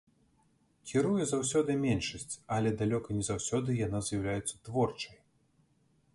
[0.91, 5.17] Кіруе заўсёды меншасць, але далёка не заўсёды яна з'яўляецца творчай.